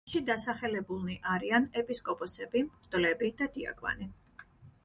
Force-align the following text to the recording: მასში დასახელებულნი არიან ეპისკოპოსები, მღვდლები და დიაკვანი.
მასში 0.05 0.19
დასახელებულნი 0.27 1.17
არიან 1.33 1.69
ეპისკოპოსები, 1.83 2.65
მღვდლები 2.71 3.33
და 3.43 3.53
დიაკვანი. 3.59 4.13